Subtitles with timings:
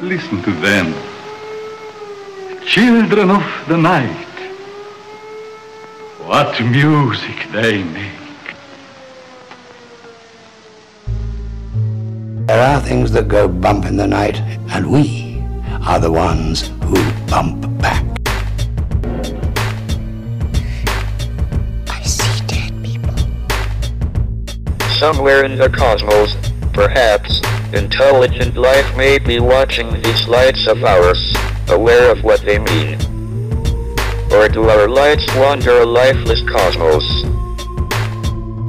[0.00, 0.94] Listen to them.
[2.64, 4.26] Children of the night.
[6.24, 8.12] What music they make.
[12.46, 14.40] There are things that go bump in the night,
[14.70, 15.42] and we
[15.86, 16.96] are the ones who
[17.26, 18.04] bump back.
[21.88, 23.16] I see dead people.
[24.98, 26.36] Somewhere in the cosmos,
[26.72, 27.40] perhaps,
[27.72, 31.34] intelligent life may be watching these lights of ours,
[31.68, 32.98] aware of what they mean.
[34.32, 37.04] Or do our lights wander a lifeless cosmos?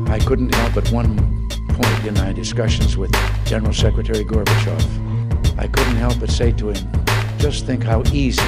[0.09, 3.11] I couldn't help but one point in my discussions with
[3.45, 6.91] General Secretary Gorbachev, I couldn't help but say to him,
[7.37, 8.43] just think how easy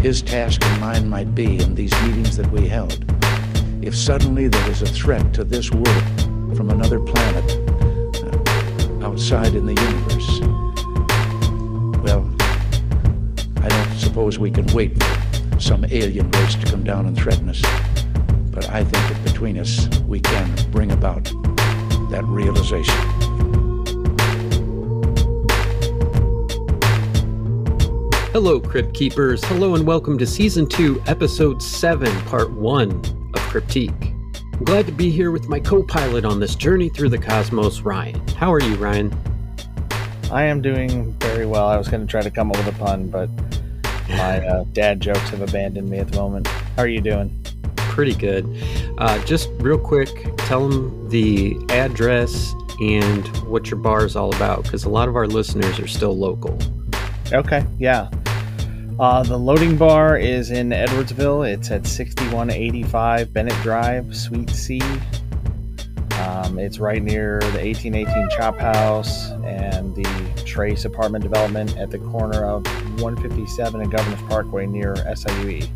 [0.00, 3.04] his task and mine might be in these meetings that we held.
[3.82, 7.69] If suddenly there was a threat to this world from another planet
[9.10, 10.38] outside in the universe,
[12.04, 12.32] well,
[13.56, 17.48] I don't suppose we can wait for some alien race to come down and threaten
[17.48, 17.60] us.
[18.52, 22.94] But I think that between us, we can bring about that realization.
[28.30, 29.42] Hello, Crypt Keepers.
[29.46, 34.09] Hello, and welcome to Season 2, Episode 7, Part 1 of Cryptique.
[34.64, 38.20] Glad to be here with my co pilot on this journey through the cosmos, Ryan.
[38.28, 39.10] How are you, Ryan?
[40.30, 41.66] I am doing very well.
[41.66, 43.30] I was going to try to come up with a pun, but
[44.10, 46.46] my uh, dad jokes have abandoned me at the moment.
[46.46, 47.42] How are you doing?
[47.76, 48.46] Pretty good.
[48.98, 54.64] Uh, just real quick, tell them the address and what your bar is all about,
[54.64, 56.58] because a lot of our listeners are still local.
[57.32, 58.10] Okay, yeah.
[59.00, 61.50] Uh, the loading bar is in Edwardsville.
[61.50, 64.78] It's at 6185 Bennett Drive, Suite C.
[66.18, 71.98] Um, it's right near the 1818 Chop House and the Trace Apartment Development at the
[71.98, 72.66] corner of
[73.00, 75.66] 157 and Governors Parkway near SIUE.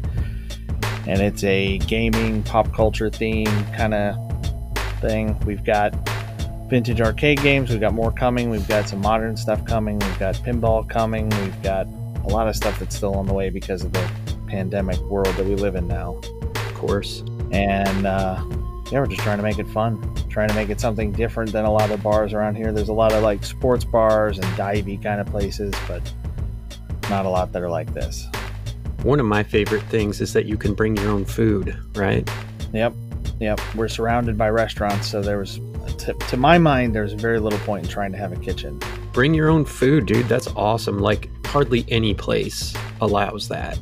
[1.07, 4.17] And it's a gaming, pop culture theme kind of
[5.01, 5.35] thing.
[5.47, 5.95] We've got
[6.69, 7.71] vintage arcade games.
[7.71, 8.51] We've got more coming.
[8.51, 9.99] We've got some modern stuff coming.
[9.99, 11.31] We've got pinball coming.
[11.31, 11.87] We've got
[12.25, 14.11] a lot of stuff that's still on the way because of the
[14.47, 16.21] pandemic world that we live in now.
[16.55, 17.23] Of course.
[17.51, 18.43] And uh,
[18.91, 21.65] yeah, we're just trying to make it fun, trying to make it something different than
[21.65, 22.73] a lot of bars around here.
[22.73, 26.03] There's a lot of like sports bars and divey kind of places, but
[27.11, 28.27] not a lot that are like this.
[29.03, 32.29] One of my favorite things is that you can bring your own food, right?
[32.73, 32.95] Yep,
[33.39, 33.61] yep.
[33.75, 35.61] We're surrounded by restaurants, so there was,
[35.99, 38.81] to, to my mind, there's very little point in trying to have a kitchen.
[39.13, 40.27] Bring your own food, dude.
[40.27, 40.99] That's awesome.
[40.99, 43.79] Like, hardly any place allows that.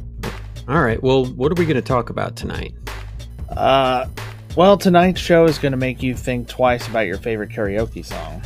[0.68, 2.74] All right, well, what are we going to talk about tonight?
[3.48, 4.06] Uh,
[4.54, 8.42] well, tonight's show is going to make you think twice about your favorite karaoke song.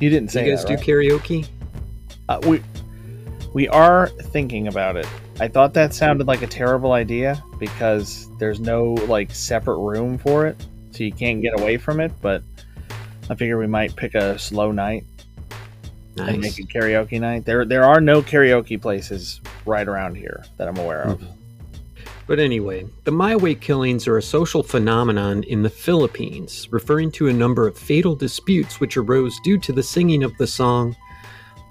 [0.00, 0.84] You didn't say you guys that, do right?
[0.84, 1.46] karaoke?
[2.28, 2.62] Uh, we
[3.52, 5.06] we are thinking about it.
[5.40, 10.46] I thought that sounded like a terrible idea because there's no like separate room for
[10.46, 12.12] it, so you can't get away from it.
[12.20, 12.42] But
[13.28, 15.04] I figure we might pick a slow night
[16.16, 16.58] and Nice.
[16.58, 17.44] make a karaoke night.
[17.44, 21.22] There there are no karaoke places right around here that I'm aware of.
[22.26, 27.26] But anyway, the My Way killings are a social phenomenon in the Philippines, referring to
[27.26, 30.94] a number of fatal disputes which arose due to the singing of the song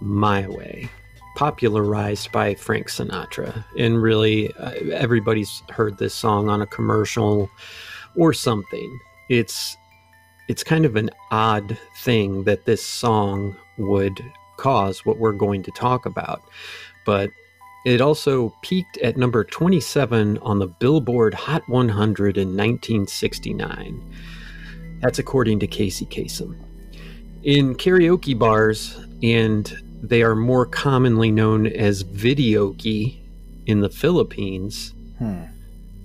[0.02, 0.90] My Way,
[1.38, 3.64] popularized by Frank Sinatra.
[3.78, 7.50] And really, uh, everybody's heard this song on a commercial
[8.18, 9.00] or something.
[9.30, 9.78] It's
[10.50, 14.20] it's kind of an odd thing that this song would
[14.58, 16.42] cause what we're going to talk about.
[17.06, 17.30] But
[17.86, 24.16] it also peaked at number 27 on the Billboard Hot 100 in 1969.
[25.02, 26.58] That's according to Casey Kasem.
[27.44, 29.72] In karaoke bars, and
[30.02, 33.16] they are more commonly known as videoke
[33.68, 34.96] in the Philippines.
[35.20, 35.44] Hmm.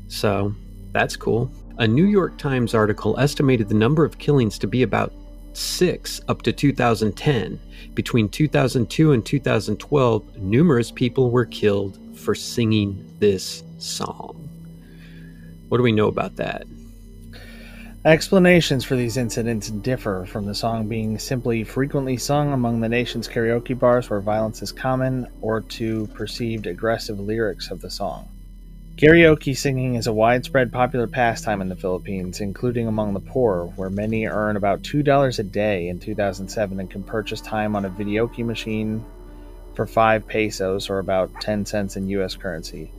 [0.08, 0.54] So
[0.92, 1.50] that's cool.
[1.78, 5.12] A New York Times article estimated the number of killings to be about
[5.54, 7.58] six up to 2010.
[7.94, 14.48] Between 2002 and 2012, numerous people were killed for singing this song.
[15.68, 16.64] What do we know about that?
[18.04, 23.26] Explanations for these incidents differ from the song being simply frequently sung among the nation's
[23.26, 28.28] karaoke bars where violence is common or to perceived aggressive lyrics of the song.
[28.96, 33.90] Karaoke singing is a widespread popular pastime in the Philippines, including among the poor, where
[33.90, 38.38] many earn about $2 a day in 2007 and can purchase time on a videoke
[38.46, 39.04] machine
[39.74, 42.92] for 5 pesos or about 10 cents in US currency.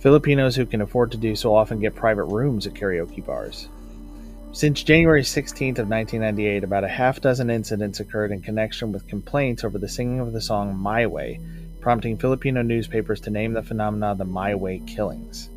[0.00, 3.70] Filipinos who can afford to do so often get private rooms at karaoke bars.
[4.52, 9.64] Since January 16th of 1998, about a half dozen incidents occurred in connection with complaints
[9.64, 11.40] over the singing of the song My Way,
[11.80, 15.50] prompting Filipino newspapers to name the phenomena the My Way killings.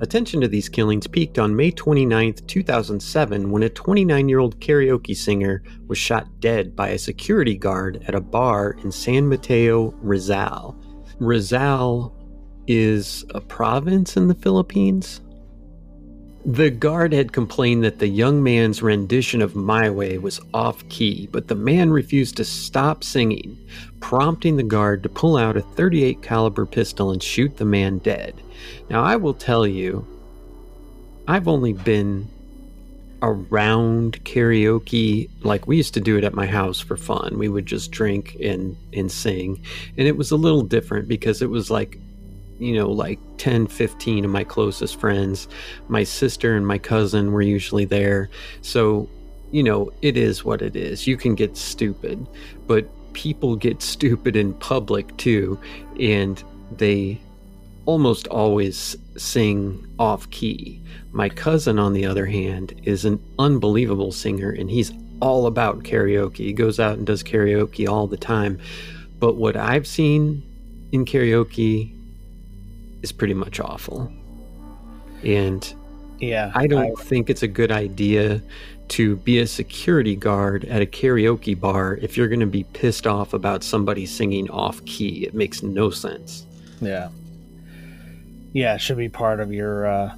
[0.00, 5.16] Attention to these killings peaked on May 29, 2007, when a 29 year old karaoke
[5.16, 10.76] singer was shot dead by a security guard at a bar in San Mateo, Rizal.
[11.20, 12.14] Rizal
[12.66, 15.20] is a province in the Philippines.
[16.46, 21.26] The guard had complained that the young man's rendition of My Way was off key,
[21.32, 23.58] but the man refused to stop singing,
[24.00, 28.42] prompting the guard to pull out a 38 caliber pistol and shoot the man dead.
[28.90, 30.06] Now I will tell you
[31.26, 32.28] I've only been
[33.22, 37.38] around karaoke like we used to do it at my house for fun.
[37.38, 39.62] We would just drink and and sing,
[39.96, 41.98] and it was a little different because it was like
[42.58, 45.48] you know, like 10, 15 of my closest friends.
[45.88, 48.30] My sister and my cousin were usually there.
[48.62, 49.08] So,
[49.50, 51.06] you know, it is what it is.
[51.06, 52.26] You can get stupid,
[52.66, 55.58] but people get stupid in public too.
[55.98, 56.42] And
[56.76, 57.20] they
[57.86, 60.80] almost always sing off key.
[61.12, 66.38] My cousin, on the other hand, is an unbelievable singer and he's all about karaoke.
[66.38, 68.58] He goes out and does karaoke all the time.
[69.18, 70.42] But what I've seen
[70.92, 71.93] in karaoke
[73.04, 74.10] is pretty much awful.
[75.22, 75.72] And
[76.18, 76.50] Yeah.
[76.54, 78.40] I don't think it's a good idea
[78.88, 83.06] to be a security guard at a karaoke bar if you're going to be pissed
[83.06, 85.24] off about somebody singing off key.
[85.24, 86.46] It makes no sense.
[86.80, 87.08] Yeah.
[88.52, 90.16] Yeah, it should be part of your uh,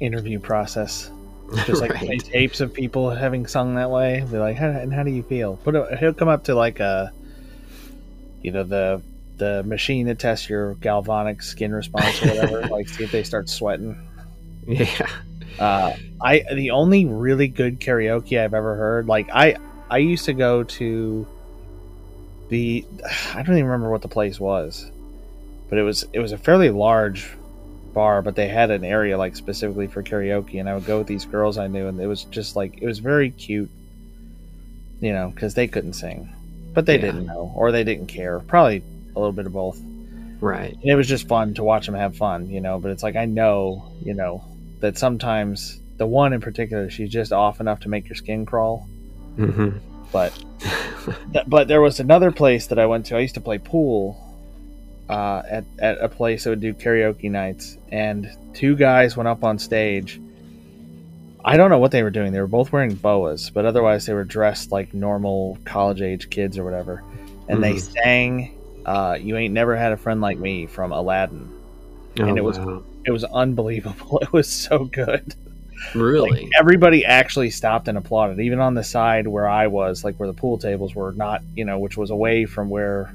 [0.00, 1.10] interview process.
[1.66, 2.24] Just like play Right.
[2.24, 4.24] tapes of people having sung that way.
[4.30, 5.58] Be like, how, and how do you feel?
[5.64, 7.12] But it- he'll come up to like a,
[8.42, 9.02] you know, the
[9.36, 12.60] the machine that tests your galvanic skin response or whatever.
[12.70, 13.96] like, see if they start sweating.
[14.66, 15.08] Yeah.
[15.58, 19.06] Uh, I the only really good karaoke I've ever heard.
[19.06, 19.56] Like I
[19.90, 21.26] I used to go to
[22.48, 22.84] the
[23.34, 24.90] I don't even remember what the place was,
[25.68, 27.30] but it was it was a fairly large
[27.92, 31.06] bar, but they had an area like specifically for karaoke, and I would go with
[31.06, 33.70] these girls I knew, and it was just like it was very cute,
[35.00, 36.28] you know, because they couldn't sing,
[36.72, 37.02] but they Yeah.
[37.02, 38.40] didn't know or they didn't care.
[38.40, 38.82] Probably
[39.14, 39.80] a little bit of both.
[40.40, 40.72] Right.
[40.74, 42.78] And it was just fun to watch them have fun, you know.
[42.78, 44.44] But it's like I know, you know,
[44.80, 48.86] that sometimes the one in particular, she's just off enough to make your skin crawl.
[49.36, 49.70] hmm
[50.12, 50.32] But
[51.46, 53.16] but there was another place that I went to.
[53.16, 54.20] I used to play pool
[55.08, 59.44] uh, at at a place that would do karaoke nights, and two guys went up
[59.44, 60.20] on stage.
[61.46, 62.32] I don't know what they were doing.
[62.32, 66.56] They were both wearing boas, but otherwise they were dressed like normal college age kids
[66.58, 67.02] or whatever.
[67.48, 67.80] And they Mhm.
[68.02, 68.50] sang
[68.86, 71.48] uh, "You Ain't Never Had a Friend Like Me" from Aladdin.
[72.20, 72.82] Oh, And it was- wow.
[73.06, 74.18] It was unbelievable.
[74.22, 75.34] It was so good.
[75.94, 76.30] really.
[76.44, 80.26] Like, everybody actually stopped and applauded, even on the side where I was, like where
[80.26, 83.12] the pool tables were, not you know, which was away from where,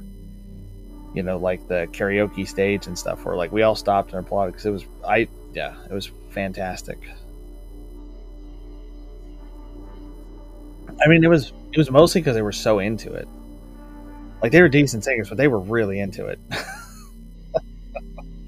[1.15, 4.51] you know, like the karaoke stage and stuff Where Like we all stopped and applauded
[4.51, 6.99] because it was, I yeah, it was fantastic.
[11.03, 13.27] I mean, it was it was mostly because they were so into it.
[14.41, 16.39] Like they were decent singers, but they were really into it.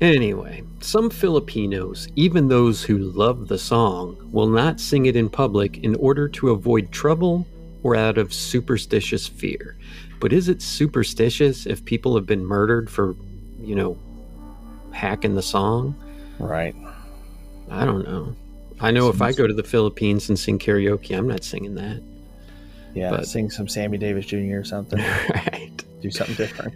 [0.01, 5.77] Anyway, some Filipinos, even those who love the song, will not sing it in public
[5.83, 7.45] in order to avoid trouble
[7.83, 9.77] or out of superstitious fear.
[10.19, 13.15] But is it superstitious if people have been murdered for,
[13.61, 13.95] you know,
[14.91, 15.95] hacking the song?
[16.39, 16.75] right.
[17.69, 18.35] I don't know.
[18.79, 22.01] I know if I go to the Philippines and sing karaoke, I'm not singing that.
[22.95, 23.11] Yeah.
[23.11, 24.55] But- sing some Sammy Davis Jr.
[24.55, 24.99] or something.
[25.29, 25.80] right.
[26.01, 26.73] Do something different.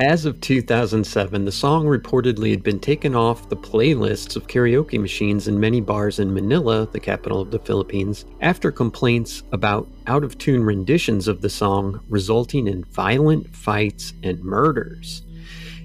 [0.00, 5.48] As of 2007, the song reportedly had been taken off the playlists of karaoke machines
[5.48, 10.38] in many bars in Manila, the capital of the Philippines, after complaints about out of
[10.38, 15.22] tune renditions of the song resulting in violent fights and murders.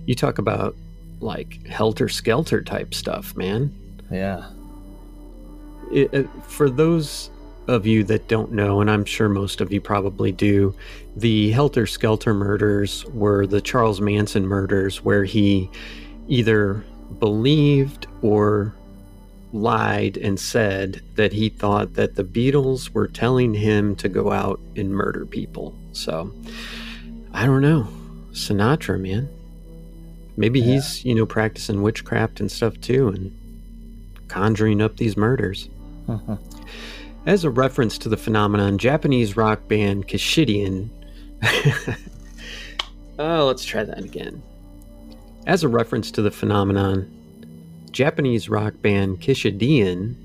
[0.06, 0.76] You talk about
[1.20, 3.74] like helter skelter type stuff, man.
[4.12, 4.48] Yeah.
[5.92, 7.32] it, uh, for those
[7.68, 10.76] of you that don't know, and I'm sure most of you probably do,
[11.16, 15.70] the Helter Skelter murders were the Charles Manson murders, where he
[16.28, 16.84] either
[17.20, 18.74] believed or
[19.54, 24.60] lied and said that he thought that the Beatles were telling him to go out
[24.76, 25.76] and murder people.
[25.92, 26.34] So,
[27.34, 27.88] I don't know.
[28.32, 29.30] Sinatra, man.
[30.36, 30.74] Maybe Yeah.
[30.74, 33.32] he's, you know, practicing witchcraft and stuff too and
[34.28, 35.70] conjuring up these murders.
[37.26, 40.90] As a reference to the phenomenon, Japanese rock band Kishidian.
[43.20, 44.44] oh, let's try that again.
[45.48, 47.10] As a reference to the phenomenon,
[47.92, 50.16] Japanese rock band Kishidian,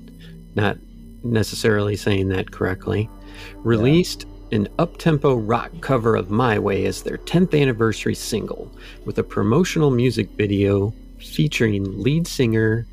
[0.55, 0.77] not
[1.23, 3.09] necessarily saying that correctly,
[3.57, 8.69] released an up-tempo rock cover of My Way as their 10th anniversary single
[9.05, 12.85] with a promotional music video featuring lead singer.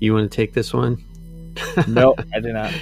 [0.00, 1.04] You want to take this one?
[1.86, 2.72] no, I do not.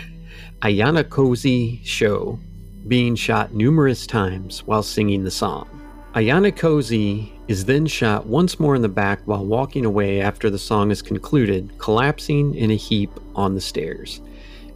[0.63, 2.39] Ayana Kozi Show
[2.87, 5.69] being shot numerous times while singing the song.
[6.15, 10.59] Ayana Kozi is then shot once more in the back while walking away after the
[10.59, 14.21] song is concluded, collapsing in a heap on the stairs.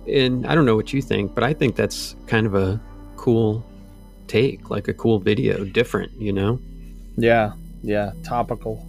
[0.09, 2.81] And I don't know what you think, but I think that's kind of a
[3.16, 3.64] cool
[4.26, 6.59] take, like a cool video, different, you know?
[7.16, 7.52] Yeah,
[7.83, 8.85] yeah, topical.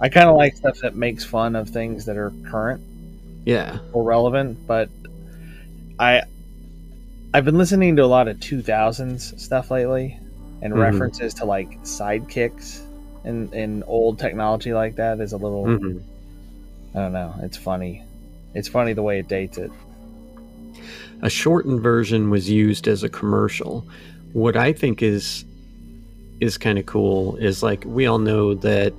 [0.00, 2.82] I kind of like stuff that makes fun of things that are current
[3.44, 3.78] Yeah.
[3.92, 4.88] or relevant, but
[6.02, 6.22] I
[7.32, 10.18] I've been listening to a lot of 2000s stuff lately
[10.60, 10.80] and Mhm.
[10.80, 12.80] references to like sidekicks
[13.24, 15.98] and in old technology like that is a little hmm
[16.94, 18.02] I don't know, it's funny.
[18.54, 19.70] It's funny the way it dates it.
[21.22, 23.86] A shortened version was used as a commercial.
[24.32, 25.44] What I think is
[26.40, 28.92] is kind of cool is like we all know that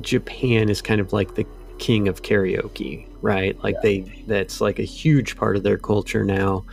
[0.00, 1.46] Japan is kind of like the
[1.78, 3.58] king of karaoke, right?
[3.62, 6.64] Like they that's like a huge part of their culture now.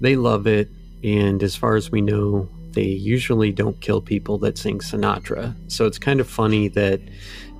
[0.00, 0.68] They love it
[1.02, 5.54] and as far as we know, they usually don't kill people that sing Sinatra.
[5.68, 7.00] So it's kind of funny that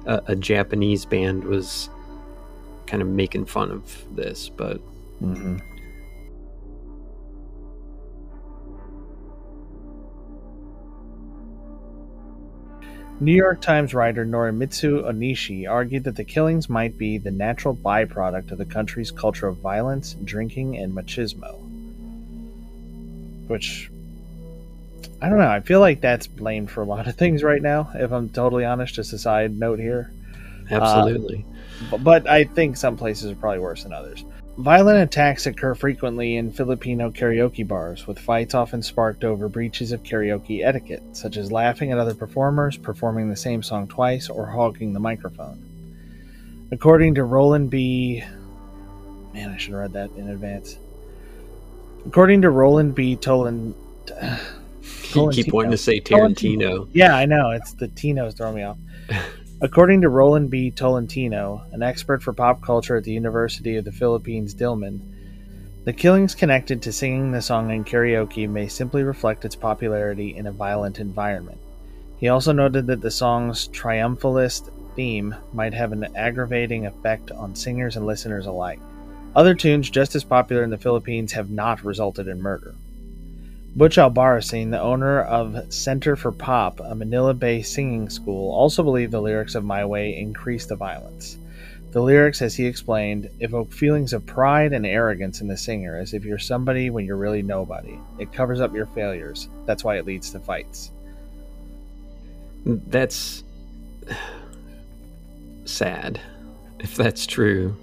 [0.07, 1.89] a, a Japanese band was
[2.87, 4.81] kind of making fun of this, but
[5.23, 5.57] Mm-hmm.
[13.21, 18.53] New York Times writer Norimitsu Onishi argued that the killings might be the natural byproduct
[18.53, 21.59] of the country's culture of violence, drinking, and machismo.
[23.49, 23.91] Which,
[25.21, 27.91] I don't know, I feel like that's blamed for a lot of things right now,
[27.95, 30.13] if I'm totally honest, just a side note here.
[30.71, 31.45] Uh, absolutely.
[31.91, 34.25] but, but I think some places are probably worse than others.
[34.59, 40.03] Violent attacks occur frequently in Filipino karaoke bars, with fights often sparked over breaches of
[40.03, 44.93] karaoke etiquette, such as laughing at other performers, performing the same song twice, or hogging
[44.93, 45.65] the microphone.
[46.73, 48.25] According to Roland B.
[49.33, 50.77] Man, I should have read that in advance.
[52.05, 53.17] According to Roland B.
[53.17, 53.75] Tolan.
[55.03, 56.89] Keep wanting to say Tarantino.
[56.93, 57.53] Yeah, I know.
[57.53, 58.79] It's the Tino's throwing me off.
[59.61, 60.71] According to Roland B.
[60.71, 65.01] Tolentino, an expert for pop culture at the University of the Philippines, Diliman,
[65.85, 70.47] the killings connected to singing the song in karaoke may simply reflect its popularity in
[70.47, 71.59] a violent environment.
[72.19, 77.97] He also noted that the song's triumphalist theme might have an aggravating effect on singers
[77.97, 78.79] and listeners alike.
[79.35, 82.77] Other tunes just as popular in the Philippines have not resulted in murder.
[83.79, 89.13] Butch Albarracin, the owner of Center for Pop, a Manila Bay singing school, also believed
[89.13, 91.39] the lyrics of My Way increased the violence.
[91.93, 96.13] The lyrics, as he explained, evoke feelings of pride and arrogance in the singer, as
[96.13, 97.97] if you're somebody when you're really nobody.
[98.19, 99.49] It covers up your failures.
[99.65, 100.91] That's why it leads to fights.
[102.67, 103.45] That's
[105.67, 106.21] sad.
[106.81, 107.77] If that's true,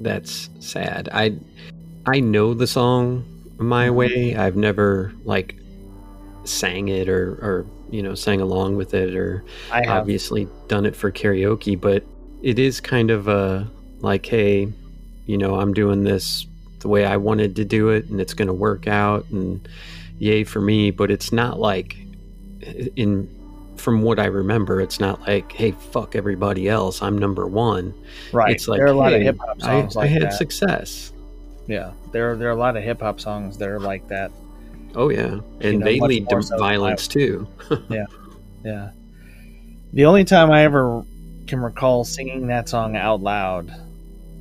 [0.00, 1.08] that's sad.
[1.12, 1.36] I
[2.04, 3.24] I know the song
[3.58, 3.96] My mm-hmm.
[3.96, 4.36] Way.
[4.36, 5.56] I've never like
[6.44, 10.94] sang it or or you know sang along with it or I obviously done it
[10.94, 12.04] for karaoke, but
[12.42, 13.70] it is kind of a
[14.00, 14.70] like, hey,
[15.26, 16.46] you know, I'm doing this
[16.80, 19.66] the way I wanted to do it, and it's going to work out, and
[20.18, 20.90] yay for me.
[20.90, 21.96] But it's not like,
[22.94, 23.28] in
[23.76, 27.94] from what I remember, it's not like, hey, fuck everybody else, I'm number one.
[28.32, 28.52] right.
[28.52, 30.22] It's like, there are a lot hey, of hip hop I, songs I like had
[30.22, 30.34] that.
[30.34, 31.12] success.
[31.66, 34.30] Yeah, there there are a lot of hip hop songs that are like that.
[34.94, 37.48] Oh yeah, and know, they lead to so violence too.
[37.88, 38.06] Yeah.
[38.64, 38.90] Yeah.
[39.92, 41.04] The only time I ever
[41.46, 43.72] can recall singing that song out loud,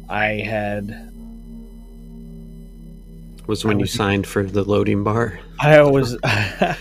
[0.09, 1.11] I had
[3.45, 5.39] Was when I you signed for the loading bar.
[5.59, 6.77] I was I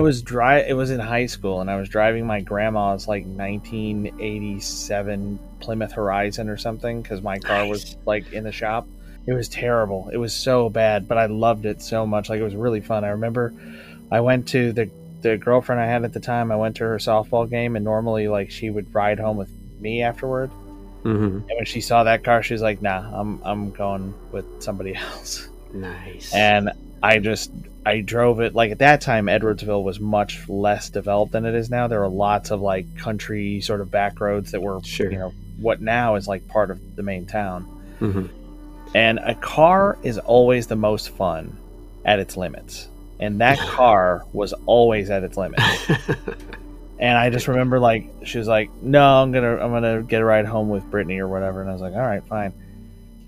[0.00, 5.38] was dri it was in high school and I was driving my grandma's like 1987
[5.60, 8.86] Plymouth Horizon or something cuz my car was like in the shop.
[9.28, 10.08] It was terrible.
[10.10, 12.30] It was so bad, but I loved it so much.
[12.30, 13.04] Like it was really fun.
[13.04, 13.52] I remember
[14.10, 16.50] I went to the the girlfriend I had at the time.
[16.50, 20.02] I went to her softball game and normally like she would ride home with me
[20.02, 20.48] afterward.
[21.02, 24.46] hmm And when she saw that car, she was like, "Nah, I'm I'm going with
[24.62, 26.32] somebody else." Nice.
[26.34, 26.70] and
[27.02, 27.50] I just
[27.84, 31.68] I drove it like at that time Edwardsville was much less developed than it is
[31.68, 31.86] now.
[31.86, 35.12] There were lots of like country sort of back roads that were Sure.
[35.12, 37.64] you know what now is like part of the main town.
[37.98, 38.26] hmm
[38.94, 41.56] And a car is always the most fun
[42.04, 42.88] at its limits.
[43.20, 45.62] And that car was always at its limits.
[47.00, 50.24] And I just remember like she was like, "No, I'm gonna I'm gonna get a
[50.24, 52.52] ride home with Brittany or whatever," and I was like, "All right, fine."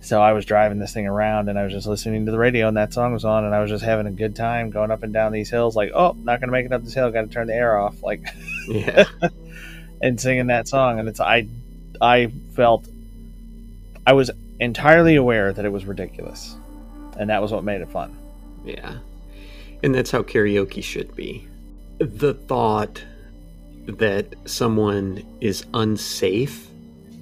[0.00, 2.69] So I was driving this thing around and I was just listening to the radio
[2.69, 5.02] and that song was on and I was just having a good time going up
[5.02, 7.49] and down these hills like, oh, not gonna make it up this hill, gotta turn
[7.49, 8.23] the air off, like
[8.67, 9.05] Yeah.
[10.00, 11.47] and singing that song and it's I
[12.00, 12.88] I felt
[14.07, 16.57] I was entirely aware that it was ridiculous.
[17.19, 18.17] And that was what made it fun.
[18.64, 18.99] Yeah.
[19.83, 21.49] And that's how karaoke should be.
[21.99, 23.02] The thought
[23.87, 26.69] that someone is unsafe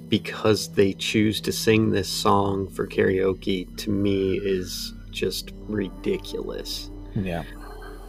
[0.09, 6.89] because they choose to sing this song for karaoke to me is just ridiculous.
[7.15, 7.43] Yeah.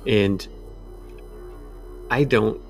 [0.06, 0.46] And
[2.10, 2.60] I don't,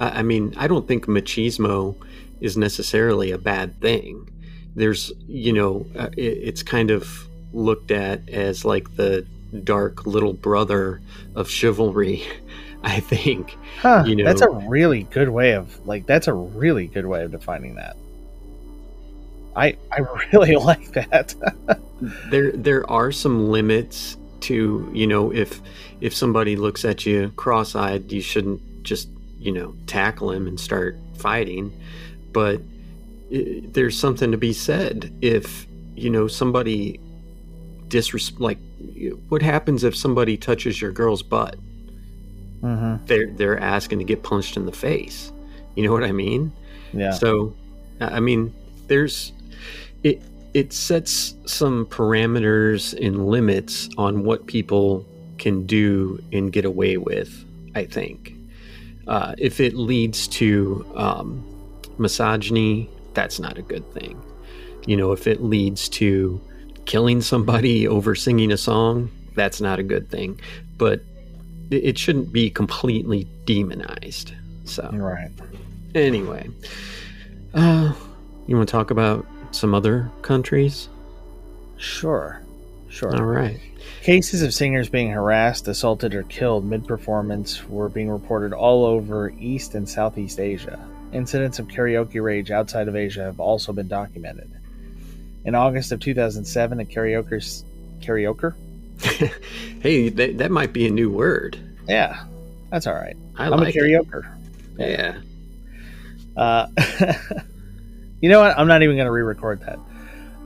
[0.00, 1.96] I mean, I don't think machismo
[2.40, 4.28] is necessarily a bad thing.
[4.76, 9.26] There's, you know, uh, it, it's kind of looked at as like the
[9.62, 11.00] dark little brother
[11.36, 12.22] of chivalry,
[12.82, 13.56] I think.
[13.80, 17.22] Huh, You know- that's a really good way of like that's a really good way
[17.24, 17.96] of defining that.
[19.56, 20.00] I I
[20.32, 21.34] really like that.
[22.30, 25.60] there there are some limits to you know if
[26.00, 30.98] if somebody looks at you cross-eyed you shouldn't just you know tackle him and start
[31.16, 31.72] fighting
[32.32, 32.60] but
[33.30, 35.66] there's something to be said if
[35.96, 37.00] you know somebody
[37.88, 38.58] disres like
[39.28, 41.56] what happens if somebody touches your girl's butt
[42.60, 43.04] mm-hmm.
[43.06, 45.32] they're they're asking to get punched in the face
[45.74, 46.52] you know what i mean
[46.92, 47.10] Yeah.
[47.12, 47.54] so,
[48.00, 48.54] I I mean,
[48.86, 49.32] there's
[50.02, 50.22] it.
[50.52, 55.04] It sets some parameters and limits on what people
[55.38, 57.44] can do and get away with.
[57.74, 58.34] I think
[59.08, 61.44] uh, if it leads to um,
[61.98, 64.20] misogyny, that's not a good thing.
[64.86, 66.40] You know, if it leads to
[66.84, 70.40] killing somebody over singing a song, that's not a good thing.
[70.76, 71.00] But
[71.70, 74.32] it shouldn't be completely demonized.
[74.64, 75.30] So, right.
[75.94, 76.48] Anyway,
[77.54, 77.92] uh,
[78.46, 80.88] you want to talk about some other countries?
[81.76, 82.40] Sure.
[82.88, 83.14] Sure.
[83.14, 83.60] All right.
[84.02, 89.30] Cases of singers being harassed, assaulted, or killed mid performance were being reported all over
[89.30, 90.78] East and Southeast Asia.
[91.14, 94.50] Incidents of karaoke rage outside of Asia have also been documented.
[95.44, 97.62] In August of 2007, a karaoke.
[98.00, 98.54] Karaoke?
[99.80, 101.58] hey, that, that might be a new word.
[101.88, 102.24] Yeah,
[102.70, 103.16] that's all right.
[103.36, 104.26] I I'm like a karaoke.
[104.76, 105.20] Yeah.
[106.36, 106.66] Uh,
[108.20, 108.58] you know what?
[108.58, 109.78] I'm not even going to re-record that.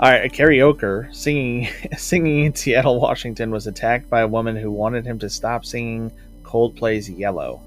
[0.00, 4.70] All right, a karaoke singing singing in Seattle, Washington, was attacked by a woman who
[4.70, 6.12] wanted him to stop singing
[6.44, 7.61] Coldplay's "Yellow,"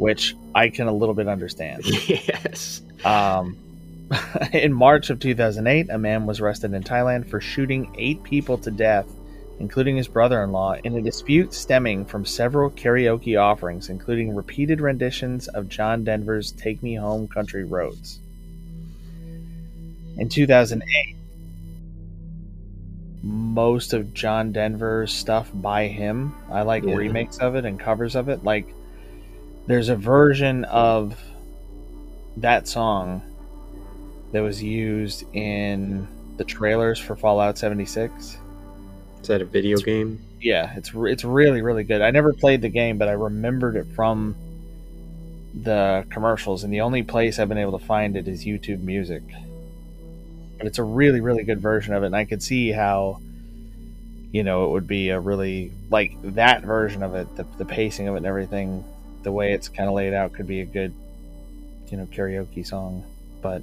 [0.00, 1.82] which I can a little bit understand.
[2.08, 2.80] yes.
[3.04, 3.54] Um,
[4.54, 8.70] in March of 2008, a man was arrested in Thailand for shooting eight people to
[8.70, 9.06] death,
[9.58, 15.68] including his brother-in-law, in a dispute stemming from several karaoke offerings, including repeated renditions of
[15.68, 18.20] John Denver's "Take Me Home, Country Roads."
[20.16, 21.14] In 2008,
[23.22, 26.34] most of John Denver's stuff by him.
[26.50, 26.94] I like Yeah.
[26.94, 28.44] remakes of it and covers of it.
[28.44, 28.66] Like,
[29.70, 31.16] there's a version of
[32.36, 33.22] that song
[34.32, 36.06] that was used in
[36.36, 38.38] the trailers for Fallout 76.
[39.20, 40.20] Is that a video game?
[40.40, 42.00] Yeah, it's it's really really good.
[42.00, 44.34] I never played the game, but I remembered it from
[45.62, 49.22] the commercials, and the only place I've been able to find it is YouTube Music.
[50.56, 53.20] But it's a really really good version of it, and I could see how,
[54.32, 58.08] you know, it would be a really like that version of it, the the pacing
[58.08, 58.82] of it and everything,
[59.22, 60.94] the way it's kind of laid out could be a good,
[61.88, 63.04] you know, karaoke song.
[63.42, 63.62] But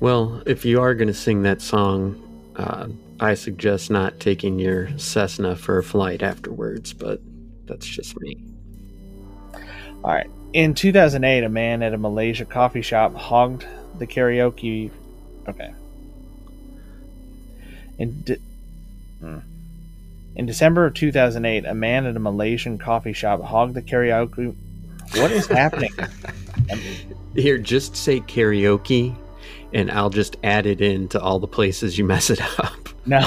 [0.00, 2.20] Well, if you are going to sing that song,
[2.56, 2.88] uh,
[3.20, 7.20] I suggest not taking your Cessna for a flight afterwards, but
[7.66, 8.36] that's just me.
[10.02, 10.30] All right.
[10.52, 13.66] In 2008, a man at a Malaysia coffee shop hogged
[13.98, 14.90] the karaoke.
[15.48, 15.72] Okay.
[17.98, 18.38] In, de-
[19.20, 19.38] hmm.
[20.36, 24.54] in December of 2008, a man at a Malaysian coffee shop hogged the karaoke.
[25.12, 25.92] What is happening?
[27.34, 29.16] Here, just say karaoke,
[29.72, 32.88] and I'll just add it in to all the places you mess it up.
[33.06, 33.26] No.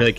[0.00, 0.18] like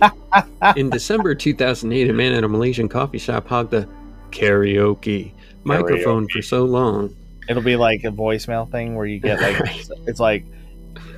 [0.75, 3.87] in December 2008, a man at a Malaysian coffee shop hogged the
[4.31, 5.31] karaoke
[5.63, 7.15] microphone for so long.
[7.49, 10.45] It'll be like a voicemail thing where you get like it's like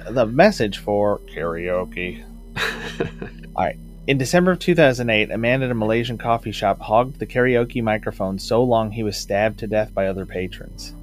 [0.10, 2.24] the message for karaoke.
[3.56, 3.78] All right.
[4.08, 8.38] In December of 2008, a man at a Malaysian coffee shop hogged the karaoke microphone
[8.38, 10.94] so long he was stabbed to death by other patrons.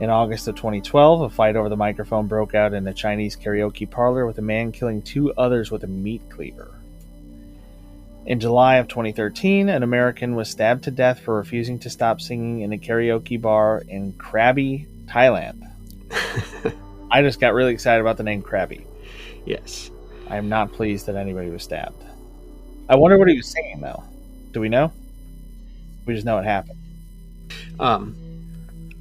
[0.00, 3.88] In August of 2012, a fight over the microphone broke out in a Chinese karaoke
[3.88, 6.74] parlor with a man killing two others with a meat cleaver.
[8.26, 12.62] In July of 2013, an American was stabbed to death for refusing to stop singing
[12.62, 15.70] in a karaoke bar in Krabi, Thailand.
[17.08, 18.84] I just got really excited about the name Krabi.
[19.44, 19.92] Yes.
[20.28, 22.02] I am not pleased that anybody was stabbed.
[22.88, 24.02] I wonder what he was singing though.
[24.52, 24.92] Do we know?
[26.04, 26.78] We just know it happened.
[27.80, 28.16] Um,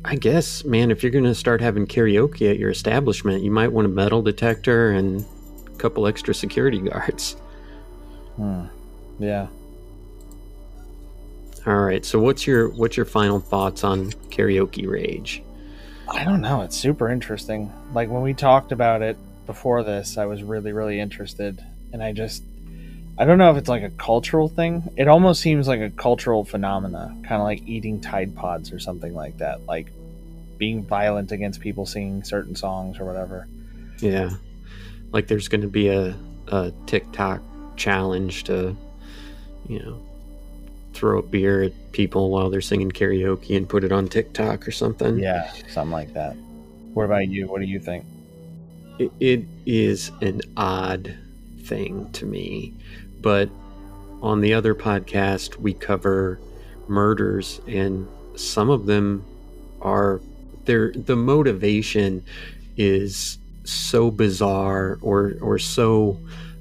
[0.03, 3.71] I guess, man, if you're going to start having karaoke at your establishment, you might
[3.71, 5.25] want a metal detector and
[5.67, 7.33] a couple extra security guards.
[8.35, 8.65] Hmm.
[9.19, 9.47] Yeah.
[11.65, 12.05] All right.
[12.05, 15.41] So what's your what's your final thoughts on karaoke rage?
[16.07, 16.61] I don't know.
[16.61, 17.71] It's super interesting.
[17.93, 19.17] Like when we talked about it
[19.47, 21.63] before this, I was really, really interested.
[21.91, 22.43] And I just,
[23.17, 24.91] I don't know if it's like a cultural thing.
[24.97, 29.13] It almost seems like a cultural phenomena, kind of like eating Tide Pods or something
[29.13, 29.65] like that.
[29.65, 29.87] Like
[30.57, 33.47] being violent against people singing certain songs or whatever.
[33.99, 34.31] Yeah.
[35.11, 36.15] Like there's going to be a,
[36.47, 37.41] a TikTok
[37.77, 38.75] challenge to,
[39.67, 40.01] you know,
[40.93, 44.71] throw a beer at people while they're singing karaoke and put it on TikTok or
[44.71, 45.19] something.
[45.19, 46.35] Yeah, something like that.
[46.93, 47.47] What about you?
[47.47, 48.05] What do you think?
[48.97, 51.17] It, it is an odd
[51.63, 52.73] thing to me,
[53.21, 53.49] but
[54.21, 56.39] on the other podcast we cover
[56.87, 59.23] murders and some of them
[59.81, 60.19] are
[60.65, 62.23] there the motivation
[62.77, 66.17] is so bizarre or or so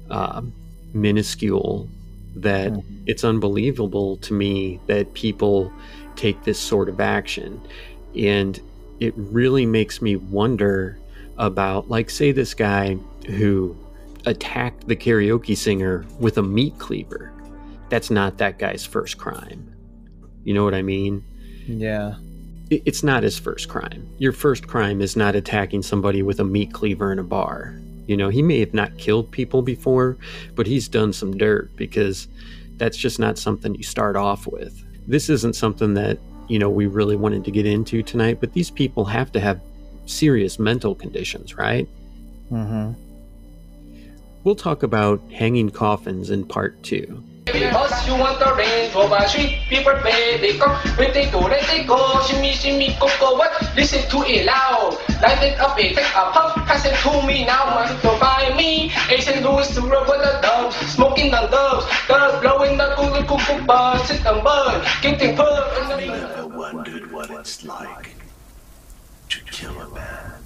[0.09, 0.53] um,
[0.93, 1.87] minuscule
[2.35, 2.83] that Mhm.
[3.05, 5.71] it's unbelievable to me that people
[6.15, 7.59] take this sort of action
[8.15, 8.59] and
[8.99, 10.97] it really makes me wonder
[11.37, 13.75] about like say this guy who
[14.25, 17.31] attacked the karaoke singer with a meat cleaver
[17.89, 19.71] that's not that guy's first crime
[20.43, 21.23] you know what i mean
[21.67, 22.15] Yeah.
[22.69, 24.07] it- it's not his first crime.
[24.17, 27.75] Your first crime is not attacking somebody with a meat cleaver in a bar.
[28.07, 30.17] You know, he may have not killed people before,
[30.55, 32.27] but he's done some dirt because
[32.77, 34.73] that's just not something you start off with.
[35.07, 38.69] This isn't something that, you know, we really wanted to get into tonight, but these
[38.71, 39.59] people have to have
[40.05, 41.87] serious mental conditions, right?
[42.51, 42.93] Mm-hmm.
[44.45, 47.23] We'll talk about hanging coffins in part two.
[47.45, 50.37] Because you want the rain, for my sweet people play.
[50.37, 51.97] They come, when they go, let they go.
[52.21, 53.51] Shimmy, shimmy, go, go, what?
[53.75, 54.99] Listen to it loud.
[55.19, 56.53] Light it up, it take a puff.
[56.67, 58.91] Pass it to me now, man, to buy me.
[59.09, 60.75] Asian Louis to rub with the dubs.
[60.93, 61.87] Smoking the loves.
[62.07, 64.07] The blowing the cool, cool, cool buzz.
[64.07, 64.87] Sit and bud.
[65.01, 68.13] Getting put in the Never wondered what it's like
[69.29, 70.44] to kill a man.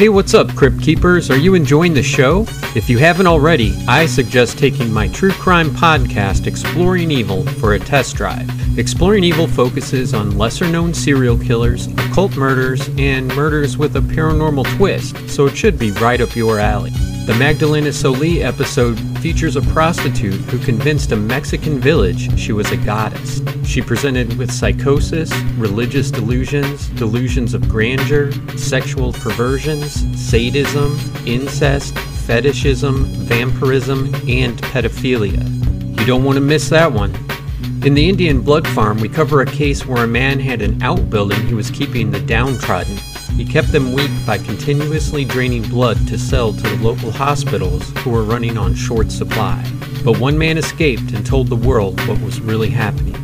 [0.00, 1.30] Hey, what's up, Crypt Keepers?
[1.30, 2.46] Are you enjoying the show?
[2.74, 7.78] If you haven't already, I suggest taking my true crime podcast, Exploring Evil, for a
[7.78, 8.48] test drive.
[8.78, 14.74] Exploring Evil focuses on lesser known serial killers, occult murders, and murders with a paranormal
[14.78, 16.92] twist, so it should be right up your alley.
[17.30, 22.76] The Magdalena Soli episode features a prostitute who convinced a Mexican village she was a
[22.76, 23.40] goddess.
[23.64, 34.12] She presented with psychosis, religious delusions, delusions of grandeur, sexual perversions, sadism, incest, fetishism, vampirism,
[34.28, 36.00] and pedophilia.
[36.00, 37.14] You don't want to miss that one.
[37.84, 41.46] In the Indian Blood Farm, we cover a case where a man had an outbuilding
[41.46, 42.98] he was keeping the downtrodden.
[43.36, 48.10] He kept them weak by continuously draining blood to sell to the local hospitals who
[48.10, 49.64] were running on short supply.
[50.04, 53.14] But one man escaped and told the world what was really happening.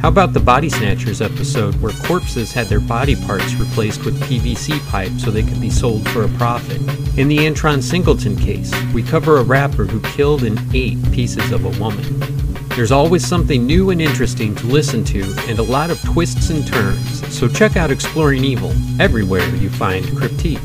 [0.00, 4.78] How about the Body Snatchers episode where corpses had their body parts replaced with PVC
[4.88, 6.80] pipe so they could be sold for a profit?
[7.18, 11.64] In the Antron Singleton case, we cover a rapper who killed and ate pieces of
[11.64, 12.04] a woman.
[12.78, 16.64] There's always something new and interesting to listen to and a lot of twists and
[16.64, 18.70] turns, so check out Exploring Evil
[19.02, 20.62] everywhere you find Cryptique.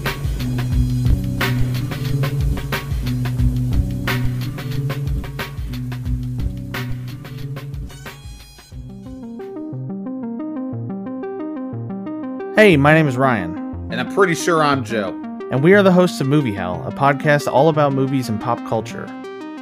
[12.55, 13.57] Hey, my name is Ryan,
[13.91, 15.19] And I'm pretty sure I'm Joe.
[15.49, 18.59] and we are the hosts of Movie Howl, a podcast all about movies and pop
[18.69, 19.07] culture.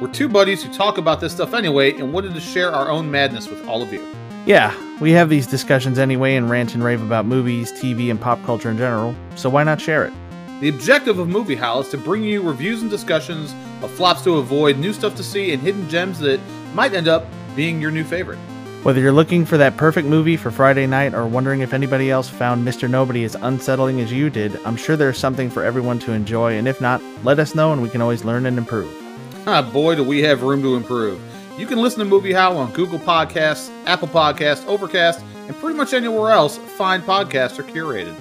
[0.02, 3.08] We're two buddies who talk about this stuff anyway and wanted to share our own
[3.08, 4.04] madness with all of you.
[4.46, 8.42] Yeah, we have these discussions anyway and rant and rave about movies, TV, and pop
[8.42, 10.12] culture in general, so why not share it?
[10.58, 14.38] The objective of Movie Howl is to bring you reviews and discussions of flops to
[14.38, 16.40] avoid, new stuff to see, and hidden gems that
[16.74, 18.40] might end up being your new favorite.
[18.82, 22.28] Whether you're looking for that perfect movie for Friday night or wondering if anybody else
[22.28, 22.90] found Mr.
[22.90, 26.66] Nobody as unsettling as you did, I'm sure there's something for everyone to enjoy, and
[26.66, 29.01] if not, let us know and we can always learn and improve.
[29.44, 31.20] Ah, boy, do we have room to improve.
[31.58, 35.92] You can listen to Movie Howl on Google Podcasts, Apple Podcasts, Overcast, and pretty much
[35.92, 38.14] anywhere else fine podcasts are curated.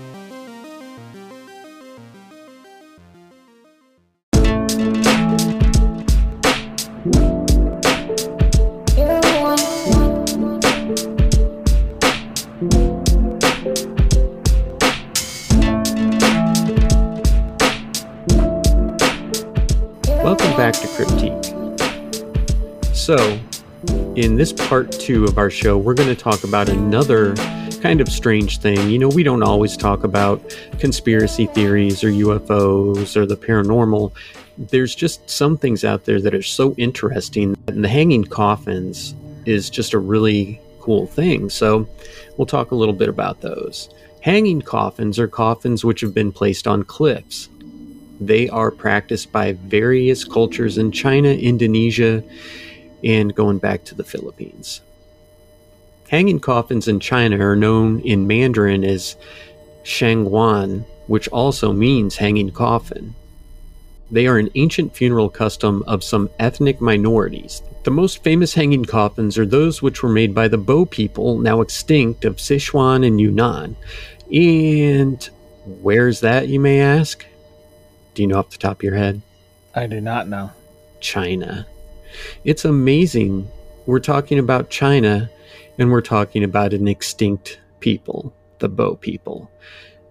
[23.11, 23.41] So,
[24.15, 27.35] in this part two of our show, we're going to talk about another
[27.81, 28.89] kind of strange thing.
[28.89, 34.13] You know, we don't always talk about conspiracy theories or UFOs or the paranormal.
[34.57, 37.57] There's just some things out there that are so interesting.
[37.67, 39.13] And the hanging coffins
[39.45, 41.49] is just a really cool thing.
[41.49, 41.89] So,
[42.37, 43.89] we'll talk a little bit about those.
[44.21, 47.49] Hanging coffins are coffins which have been placed on cliffs.
[48.21, 52.23] They are practiced by various cultures in China, Indonesia,
[53.03, 54.81] and going back to the Philippines.
[56.09, 59.15] Hanging coffins in China are known in Mandarin as
[59.83, 63.15] shangwan, which also means hanging coffin.
[64.11, 67.63] They are an ancient funeral custom of some ethnic minorities.
[67.83, 71.61] The most famous hanging coffins are those which were made by the Bo people, now
[71.61, 73.77] extinct, of Sichuan and Yunnan.
[74.31, 75.29] And
[75.65, 77.25] where's that, you may ask?
[78.13, 79.21] Do you know off the top of your head?
[79.73, 80.51] I do not know.
[80.99, 81.65] China.
[82.43, 83.49] It's amazing.
[83.85, 85.29] We're talking about China
[85.77, 89.49] and we're talking about an extinct people, the Bo people.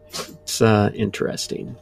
[0.09, 1.77] It's uh, interesting.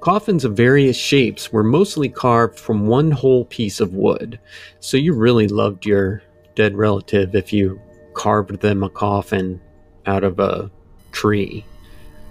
[0.00, 4.38] Coffins of various shapes were mostly carved from one whole piece of wood.
[4.80, 6.22] So you really loved your
[6.54, 7.80] dead relative if you
[8.12, 9.60] carved them a coffin
[10.06, 10.70] out of a
[11.12, 11.64] tree.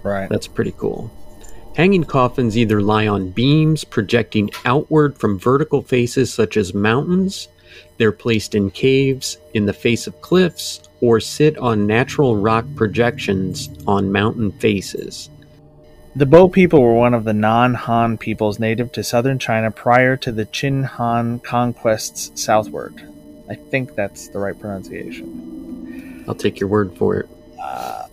[0.02, 0.28] Right.
[0.28, 1.10] That's pretty cool.
[1.74, 7.48] Hanging coffins either lie on beams projecting outward from vertical faces such as mountains,
[7.96, 13.70] they're placed in caves, in the face of cliffs, or sit on natural rock projections
[13.88, 15.30] on mountain faces.
[16.14, 20.16] The Bo people were one of the non Han peoples native to southern China prior
[20.18, 22.94] to the Qin Han conquests southward.
[23.50, 26.24] I think that's the right pronunciation.
[26.28, 27.28] I'll take your word for it.
[27.60, 28.06] Uh,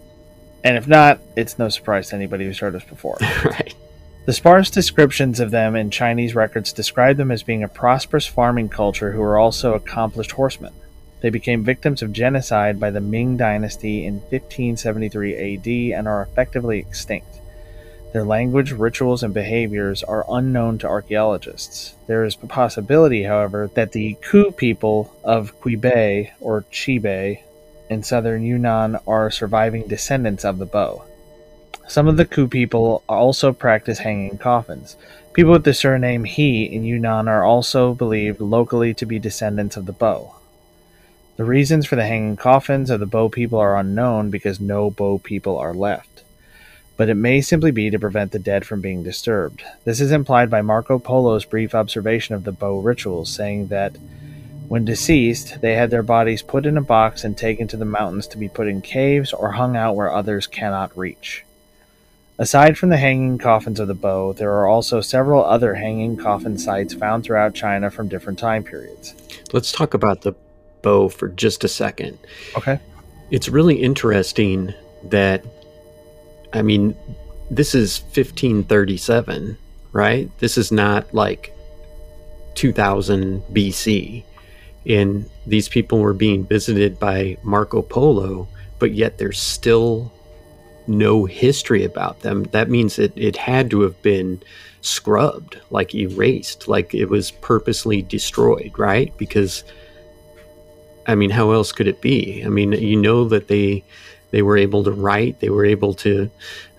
[0.64, 3.18] And if not, it's no surprise to anybody who's heard us before.
[3.46, 3.74] right.
[4.26, 8.70] The sparse descriptions of them in Chinese records describe them as being a prosperous farming
[8.70, 10.74] culture who were also accomplished horsemen.
[11.22, 16.80] They became victims of genocide by the Ming Dynasty in 1573 AD and are effectively
[16.80, 17.40] extinct.
[18.14, 21.96] Their language, rituals, and behaviors are unknown to archaeologists.
[22.08, 27.42] There is a possibility, however, that the Ku people of Qibei or Chibei
[27.92, 31.04] in southern Yunnan are surviving descendants of the Bo.
[31.90, 34.96] Some of the Ku people also practice hanging coffins.
[35.34, 39.88] People with the surname He in Yunnan are also believed locally to be descendants of
[39.88, 40.36] the Bo.
[41.36, 45.18] The reasons for the hanging coffins of the Bo people are unknown because no Bo
[45.18, 46.24] people are left.
[46.96, 49.64] But it may simply be to prevent the dead from being disturbed.
[49.84, 53.98] This is implied by Marco Polo's brief observation of the Bo rituals, saying that
[54.72, 58.26] when deceased, they had their bodies put in a box and taken to the mountains
[58.26, 61.44] to be put in caves or hung out where others cannot reach.
[62.40, 66.58] Aside from the hanging coffins of the Bo, there are also several other hanging coffin
[66.58, 69.14] sites found throughout China from different time periods.
[69.52, 70.36] Let's talk about the
[70.82, 72.18] Bo for just a second.
[72.56, 72.80] Okay.
[73.30, 75.44] It's really interesting that,
[76.54, 76.96] I mean,
[77.50, 79.58] this is 1537,
[79.92, 80.32] right?
[80.40, 81.54] This is not like
[82.56, 84.24] 2000 BC.
[84.88, 88.48] And these people were being visited by Marco Polo,
[88.80, 90.12] but yet there's still
[90.88, 92.44] no history about them.
[92.46, 94.42] That means that it had to have been
[94.82, 99.16] scrubbed, like erased, like it was purposely destroyed, right?
[99.18, 99.64] Because
[101.08, 102.44] I mean, how else could it be?
[102.46, 103.84] I mean, you know that they
[104.32, 106.30] they were able to write, they were able to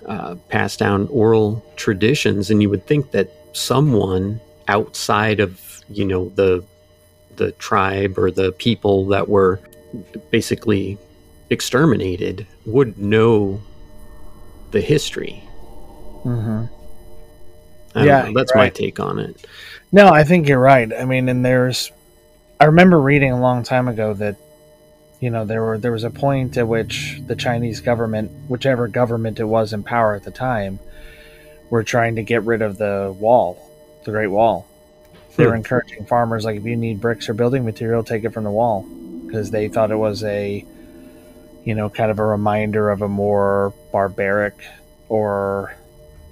[0.07, 6.31] uh, pass down oral traditions, and you would think that someone outside of you know
[6.31, 6.65] the
[7.37, 9.61] the tribe or the people that were
[10.31, 10.99] basically
[11.51, 13.61] exterminated would know
[14.71, 15.42] the history.
[16.25, 16.64] Mm-hmm.
[17.95, 18.75] Yeah, know, that's you're my right.
[18.75, 19.47] take on it.
[19.90, 20.90] No, I think you're right.
[20.92, 21.92] I mean, and there's,
[22.59, 24.37] I remember reading a long time ago that,
[25.21, 29.38] you know, there were there was a point at which the Chinese government, whichever government
[29.38, 30.81] it was in power at the time,
[31.71, 33.71] were trying to get rid of the wall,
[34.05, 34.66] the Great Wall.
[35.37, 35.57] They were Hmm.
[35.59, 38.87] encouraging farmers like if you need bricks or building material, take it from the wall,
[39.27, 40.64] because they thought it was a,
[41.64, 44.55] you know, kind of a reminder of a more barbaric
[45.09, 45.77] or you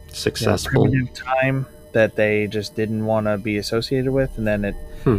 [0.07, 0.91] know, Successful.
[1.15, 5.19] time that they just didn't want to be associated with, and then it, Hmm.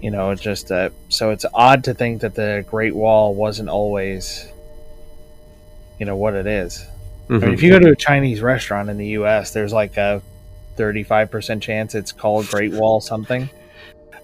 [0.00, 3.68] you know, it just uh, so it's odd to think that the Great Wall wasn't
[3.68, 4.46] always,
[5.98, 6.84] you know, what it is.
[7.28, 7.52] I mean, Mhm.
[7.54, 10.22] if you go to a Chinese restaurant in the U.S., there's like a
[10.78, 13.50] 35% chance it's called Great Wall something.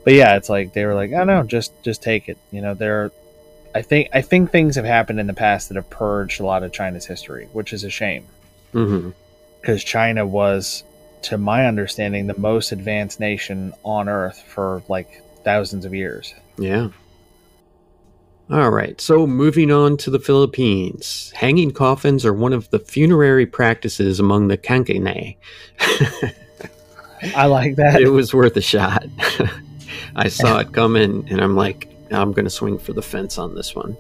[0.04, 2.38] But yeah, it's like they were like, oh no, just just take it.
[2.50, 3.10] You know, there.
[3.74, 6.62] I think I think things have happened in the past that have purged a lot
[6.62, 8.24] of China's history, which is a shame
[8.72, 9.12] Mhm.
[9.60, 10.84] because China was
[11.22, 16.34] to my understanding, the most advanced nation on Earth for like thousands of years.
[16.58, 16.88] Yeah.
[18.50, 21.32] All right, so moving on to the Philippines.
[21.34, 25.36] Hanging coffins are one of the funerary practices among the Kankanaey.
[27.36, 28.00] I like that.
[28.00, 29.06] it was worth a shot.
[30.16, 33.54] I saw it coming, and I'm like, I'm going to swing for the fence on
[33.54, 33.96] this one.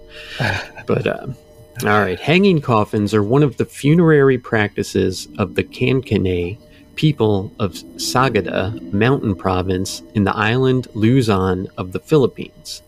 [0.86, 1.36] But, um,
[1.82, 6.58] all right, hanging coffins are one of the funerary practices of the Kankanaey
[6.94, 12.82] people of Sagada Mountain Province in the island Luzon of the Philippines.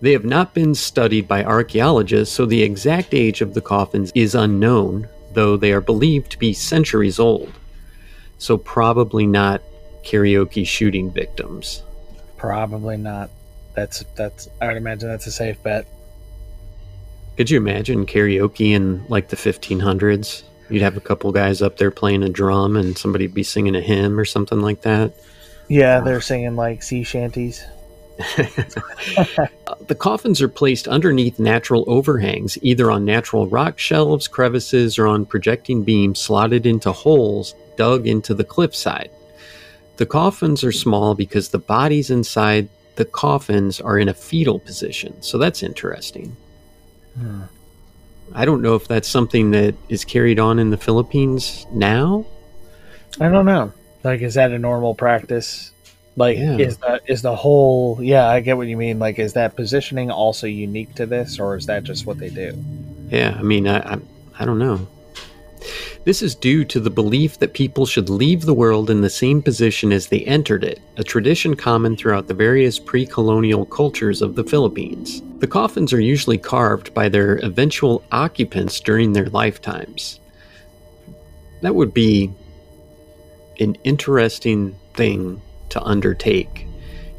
[0.00, 4.34] They have not been studied by archaeologists, so the exact age of the coffins is
[4.34, 7.52] unknown, though they are believed to be centuries old.
[8.38, 9.62] So, probably not
[10.02, 11.82] karaoke shooting victims.
[12.36, 13.30] Probably not.
[13.74, 14.48] That's that's.
[14.60, 15.86] I would imagine that's a safe bet.
[17.36, 20.42] Could you imagine karaoke in like the 1500s?
[20.70, 23.80] You'd have a couple guys up there playing a drum and somebody'd be singing a
[23.80, 25.14] hymn or something like that.
[25.68, 27.64] Yeah, they're singing like sea shanties.
[29.86, 35.24] the coffins are placed underneath natural overhangs, either on natural rock shelves, crevices, or on
[35.24, 39.10] projecting beams slotted into holes dug into the cliffside.
[39.98, 45.22] The coffins are small because the bodies inside the coffins are in a fetal position,
[45.22, 46.36] so that's interesting.
[47.16, 47.42] Hmm.
[48.34, 52.26] I don't know if that's something that is carried on in the Philippines now.
[53.20, 53.72] I don't know.
[54.04, 55.72] Like, is that a normal practice?
[56.18, 56.58] Like, Yeah.
[56.58, 57.98] is the is the whole?
[58.02, 58.98] Yeah, I get what you mean.
[58.98, 62.52] Like, is that positioning also unique to this, or is that just what they do?
[63.08, 63.98] Yeah, I mean, I, I,
[64.40, 64.86] I don't know.
[66.04, 69.42] This is due to the belief that people should leave the world in the same
[69.42, 74.34] position as they entered it, a tradition common throughout the various pre colonial cultures of
[74.34, 75.22] the Philippines.
[75.38, 80.18] The coffins are usually carved by their eventual occupants during their lifetimes.
[81.62, 82.32] That would be
[83.60, 86.66] an interesting thing to undertake.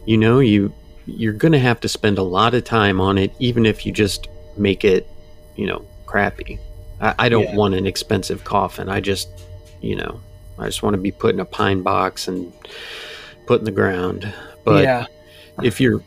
[0.06, 0.74] You know, you
[1.06, 3.92] you're going to have to spend a lot of time on it even if you
[3.92, 5.08] just make it,
[5.56, 6.60] you know, crappy.
[7.02, 7.56] I, I don't Yeah.
[7.56, 8.90] want an expensive coffin.
[8.90, 9.28] I just,
[9.82, 10.20] you know,
[10.60, 12.52] I just want to be put in a pine box and
[13.48, 14.32] put in the ground.
[14.66, 15.06] But yeah,
[15.64, 16.04] if you're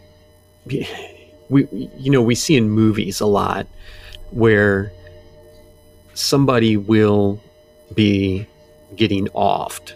[1.48, 1.66] we
[1.98, 3.66] you know we see in movies a lot
[4.31, 4.92] where
[6.14, 7.40] somebody will
[7.94, 8.46] be
[8.96, 9.94] getting offed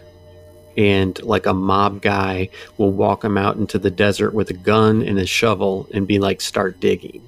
[0.77, 5.01] and like a mob guy will walk him out into the desert with a gun
[5.01, 7.27] and a shovel and be like start digging.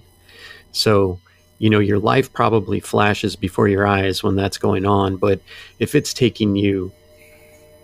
[0.71, 1.19] So
[1.59, 5.39] you know your life probably flashes before your eyes when that's going on but
[5.77, 6.91] if it's taking you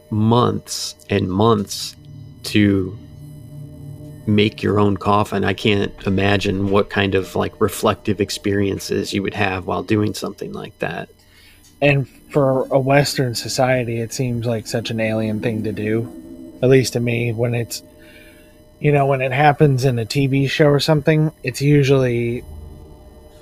[0.10, 1.96] months and months
[2.44, 2.98] to
[4.26, 9.34] make your own coffin i can't imagine what kind of like reflective experiences you would
[9.34, 11.10] have while doing something like that
[11.86, 16.12] and for a Western society, it seems like such an alien thing to do.
[16.62, 17.84] At least to me, when it's
[18.80, 22.44] you know when it happens in a TV show or something, it's usually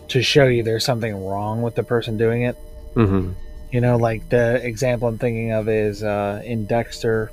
[0.09, 2.55] to show you there's something wrong with the person doing it.
[2.93, 3.31] mm-hmm.
[3.71, 7.31] You know, like the example I'm thinking of is uh, in Dexter.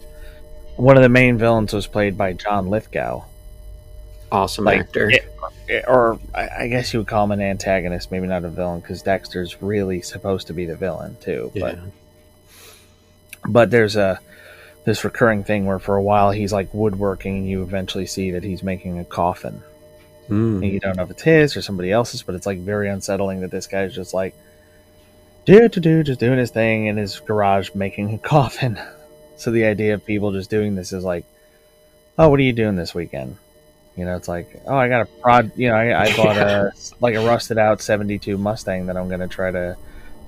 [0.77, 3.25] One of the main villains was played by John Lithgow,
[4.33, 5.31] awesome Like, actor it-
[5.87, 9.63] or I guess you would call him an antagonist, maybe not a villain, because Dexter's
[9.63, 11.51] really supposed to be the villain too.
[11.55, 11.79] yeah But
[13.53, 14.21] but there's a
[14.85, 18.43] this recurring thing where for a while he's like woodworking, and you eventually see that
[18.45, 19.63] he's making a coffin,
[20.29, 20.63] Mm.
[20.63, 23.41] and you don't know if it's his or somebody else's, but it's like very unsettling
[23.41, 24.35] that this guy's just like
[25.45, 28.79] do to do just doing his thing in his garage making a coffin.
[29.37, 31.25] So the idea of people just doing this is like,
[32.19, 33.39] oh, what are you doing this weekend?
[33.97, 35.53] You know, it's like, oh, I got a prod.
[35.57, 39.29] You know, I, I bought a like a rusted out '72 Mustang that I'm gonna
[39.29, 39.77] try to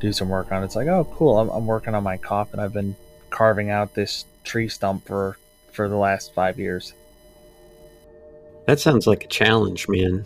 [0.00, 0.62] do some work on.
[0.62, 1.38] It's like, oh, cool.
[1.38, 2.60] I'm, I'm working on my coffin.
[2.60, 2.96] I've been
[3.30, 5.38] carving out this tree stump for
[5.72, 6.92] for the last five years.
[8.66, 10.24] that sounds like a challenge man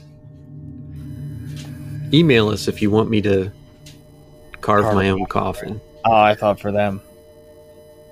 [2.13, 3.51] email us if you want me to
[4.61, 7.01] carve, Carve my own coffin Oh, I thought for them.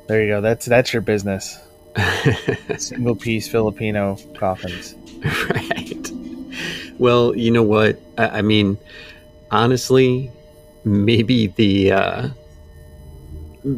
[0.09, 0.41] There you go.
[0.41, 1.57] That's that's your business.
[2.77, 4.97] Single piece Filipino coffins.
[5.51, 6.13] right.
[6.99, 7.99] Well, you know what?
[8.19, 8.79] I, I mean,
[9.51, 10.31] honestly,
[10.85, 12.29] maybe the uh,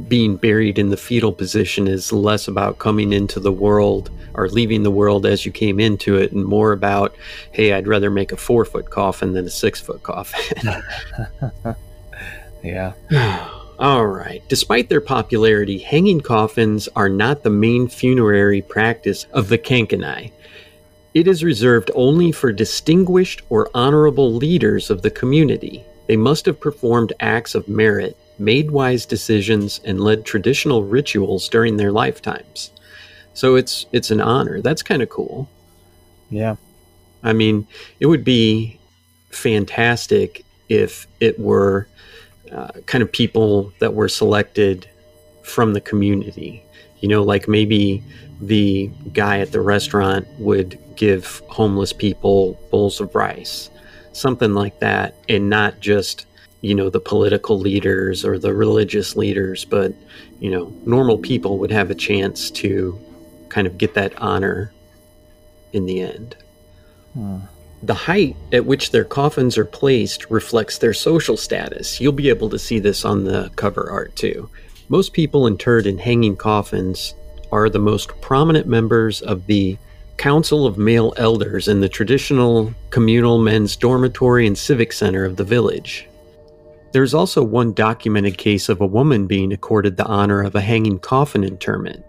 [0.09, 4.83] being buried in the fetal position is less about coming into the world or leaving
[4.83, 7.17] the world as you came into it, and more about,
[7.53, 10.85] hey, I'd rather make a four foot coffin than a six foot coffin.
[12.67, 12.95] Yeah.
[13.79, 14.43] All right.
[14.49, 20.33] Despite their popularity, hanging coffins are not the main funerary practice of the Kankanai.
[21.17, 25.83] It is reserved only for distinguished or honorable leaders of the community.
[26.07, 31.77] They must have performed acts of merit made wise decisions, and led traditional rituals during
[31.77, 32.71] their lifetimes.
[33.35, 34.61] So it's it's an honor.
[34.61, 35.49] That's kind of cool.
[36.31, 36.57] Yeah.
[37.23, 37.67] I mean,
[38.01, 38.79] it would be
[39.31, 41.89] fantastic if it were
[42.53, 44.89] uh, kind of people that were selected
[45.43, 46.63] from the community.
[47.01, 48.03] You know, like maybe
[48.41, 53.71] the guy at the restaurant would give homeless people bowls of rice,
[54.13, 56.27] something like that, and not just,
[56.61, 59.93] you know, the political leaders or the religious leaders, but,
[60.41, 62.99] you know, normal people would have a chance to
[63.49, 64.73] kind of get that honor
[65.73, 66.37] in the end.
[67.15, 67.39] Hmm.
[67.83, 72.01] The height at which their coffins are placed reflects their social status.
[72.01, 74.49] You'll be able to see this on the cover art too.
[74.89, 77.15] Most people interred in hanging coffins
[77.53, 79.77] are the most prominent members of the
[80.17, 85.45] Council of Male Elders in the traditional communal men's dormitory and civic center of the
[85.45, 86.09] village.
[86.93, 90.99] There's also one documented case of a woman being accorded the honor of a hanging
[90.99, 92.05] coffin interment.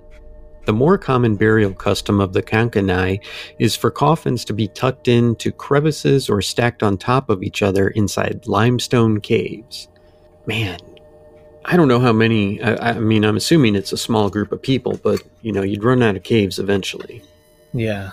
[0.65, 3.21] The more common burial custom of the Kankanai
[3.59, 7.89] is for coffins to be tucked into crevices or stacked on top of each other
[7.89, 9.87] inside limestone caves.
[10.45, 10.79] Man,
[11.67, 12.61] I don't know how many.
[12.61, 15.83] I, I, mean, I'm assuming it's a small group of people, but you know, you'd
[15.83, 17.21] run out of caves eventually.
[17.73, 18.11] Yeah.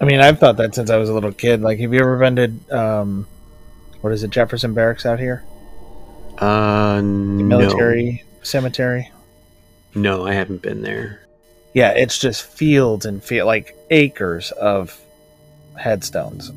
[0.00, 1.60] I mean, I've thought that since I was a little kid.
[1.60, 3.26] Like, have you ever been to, um,
[4.00, 5.42] what is it, Jefferson Barracks out here?
[6.38, 9.10] Uh, The military cemetery.
[9.96, 11.26] No, I haven't been there.
[11.74, 14.98] Yeah, it's just fields and feel like acres of
[15.76, 16.52] headstones.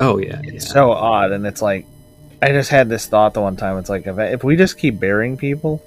[0.00, 0.54] Oh yeah, yeah.
[0.54, 1.86] It's so odd, and it's like
[2.42, 3.78] I just had this thought the one time.
[3.78, 5.82] It's like if, if we just keep burying people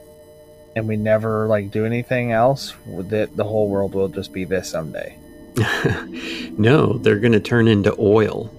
[0.75, 4.69] and we never like do anything else, that the whole world will just be this
[4.69, 5.17] someday.
[6.57, 8.53] no, they're going to turn into oil,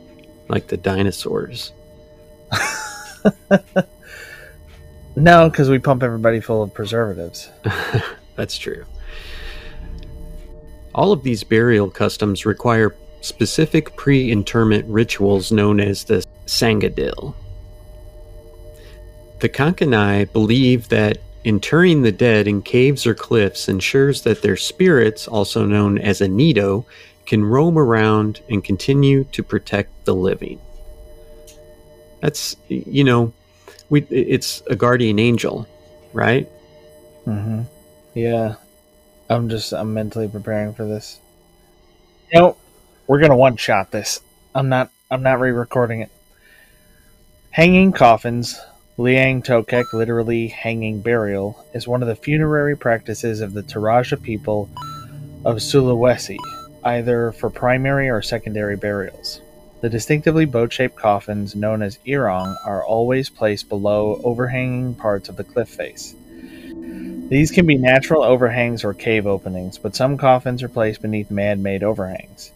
[0.49, 1.72] like the dinosaurs.
[5.16, 7.51] No, because we pump everybody full of preservatives.
[8.36, 8.84] That's true.
[10.95, 17.34] All of these burial customs require specific pre interment rituals known as the Sangadil.
[19.41, 25.26] The Kankanai believe that interring the dead in caves or cliffs ensures that their spirits,
[25.26, 26.84] also known as anito,
[27.24, 30.61] can roam around and continue to protect the living.
[32.20, 33.32] That's, you know,
[33.88, 35.66] we, it's a guardian angel,
[36.12, 36.47] right?
[37.26, 37.62] Mm-hmm.
[38.14, 38.57] Yeah.
[39.30, 41.18] I'm just, I'm mentally preparing for this.
[42.32, 42.57] You know,
[43.07, 44.20] we're going to one shot this.
[44.55, 46.11] I'm not, I'm not re recording it.
[47.53, 48.61] Hanging coffins,
[49.01, 54.68] Liang Tokek, literally hanging burial, is one of the funerary practices of the Toraja people
[55.42, 56.36] of Sulawesi,
[56.84, 59.40] either for primary or secondary burials.
[59.80, 65.36] The distinctively boat shaped coffins, known as erong, are always placed below overhanging parts of
[65.36, 66.14] the cliff face.
[67.30, 71.62] These can be natural overhangs or cave openings, but some coffins are placed beneath man
[71.62, 72.53] made overhangs.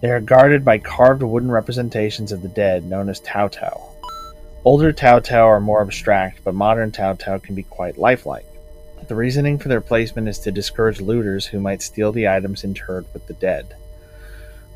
[0.00, 3.92] They are guarded by carved wooden representations of the dead, known as Tau Tau.
[4.64, 8.44] Older Tau are more abstract, but modern Tau can be quite lifelike.
[9.06, 13.06] The reasoning for their placement is to discourage looters who might steal the items interred
[13.14, 13.74] with the dead.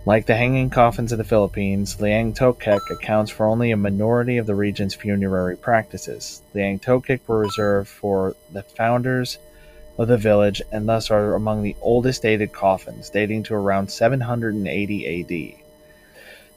[0.07, 4.47] Like the hanging coffins of the Philippines, Liang Tokek accounts for only a minority of
[4.47, 6.43] the region's funerary practices.
[6.55, 9.39] Liang Tokek were reserved for the founders
[9.99, 15.55] of the village and thus are among the oldest dated coffins, dating to around 780
[15.57, 15.62] AD.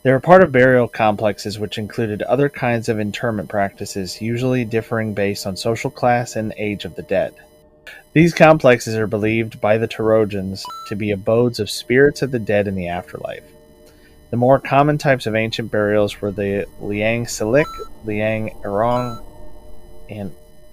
[0.05, 5.15] They were part of burial complexes which included other kinds of interment practices, usually differing
[5.15, 7.33] based on social class and age of the dead.
[8.13, 12.67] These complexes are believed by the Torajans to be abodes of spirits of the dead
[12.67, 13.41] in the afterlife.
[14.29, 17.65] The more common types of ancient burials were the Liang Silik,
[18.05, 19.23] Liang Erong,
[20.07, 20.31] and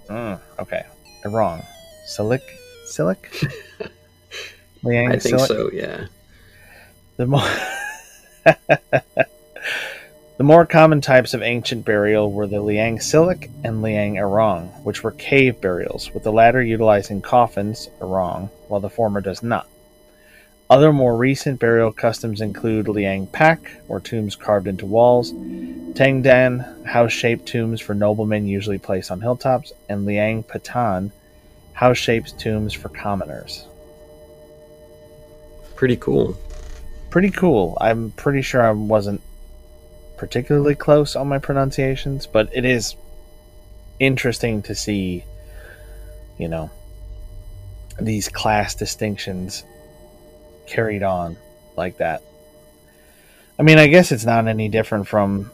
[0.09, 0.85] mm, okay,
[1.25, 1.65] Erong,
[2.07, 2.43] Silik,
[2.85, 3.51] Silik,
[4.83, 6.05] Liang I think so, yeah.
[7.17, 7.41] The more
[10.37, 15.03] the more common types of ancient burial were the Liang Silik and Liang Erong, which
[15.03, 19.67] were cave burials, with the latter utilizing coffins, Erong, while the former does not.
[20.69, 27.45] Other more recent burial customs include Liang Pak, or tombs carved into walls, Tengdan, house-shaped
[27.45, 31.11] tombs for noblemen usually placed on hilltops, and Liang Patan,
[31.73, 33.67] house-shaped tombs for commoners.
[35.75, 36.37] Pretty cool.
[37.13, 37.77] Pretty cool.
[37.79, 39.21] I'm pretty sure I wasn't
[40.17, 42.95] particularly close on my pronunciations, but it is
[43.99, 45.23] interesting to see,
[46.39, 46.71] you know,
[48.01, 49.63] these class distinctions
[50.65, 51.37] carried on
[51.77, 52.23] like that.
[53.59, 55.51] I mean, I guess it's not any different from,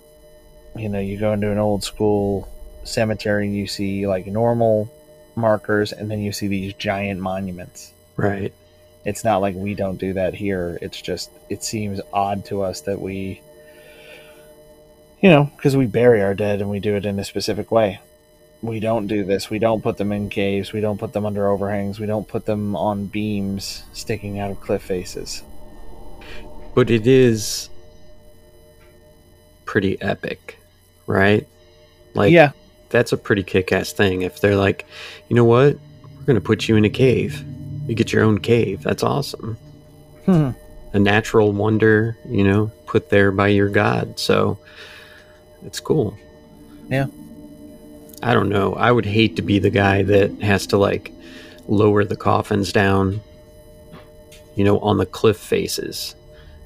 [0.77, 2.47] you know, you go into an old school
[2.85, 4.89] cemetery, and you see like normal
[5.35, 7.91] markers, and then you see these giant monuments.
[8.15, 8.53] Right.
[9.05, 10.77] It's not like we don't do that here.
[10.81, 13.41] It's just it seems odd to us that we,
[15.21, 17.99] you know, because we bury our dead and we do it in a specific way.
[18.61, 19.49] We don't do this.
[19.49, 20.73] We don't put them in caves.
[20.73, 21.97] We don't put them under overhangs.
[21.97, 25.43] We don't put them on beams sticking out of cliff faces.
[26.75, 27.69] But it is
[29.63, 30.59] pretty epic,
[31.07, 31.47] right?
[32.13, 32.51] Like, yeah,
[32.89, 34.23] that's a pretty kick ass thing.
[34.23, 34.85] If they're like,
[35.29, 35.77] you know what?
[36.17, 37.45] We're going to put you in a cave.
[37.89, 38.83] You get your own cave.
[38.83, 39.57] That's awesome.
[40.25, 40.51] Hmm.
[40.93, 44.19] A natural wonder, you know, put there by your God.
[44.19, 44.59] So
[45.65, 46.15] it's cool.
[46.87, 47.07] Yeah.
[48.21, 48.75] I don't know.
[48.75, 51.11] I would hate to be the guy that has to like
[51.67, 53.21] lower the coffins down,
[54.55, 56.13] you know, on the cliff faces.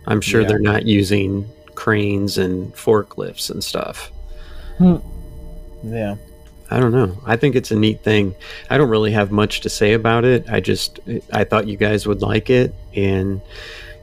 [0.05, 0.47] I'm sure Yeah.
[0.49, 4.11] they're not using cranes and forklifts and stuff.
[4.77, 4.97] Hmm.
[5.83, 6.15] yeah.
[6.73, 7.15] I don't know.
[7.23, 8.33] I think it's a neat thing.
[8.67, 10.49] I don't really have much to say about it.
[10.49, 10.99] I just
[11.31, 13.41] I thought you guys would like it, and